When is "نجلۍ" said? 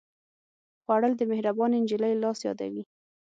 1.83-2.13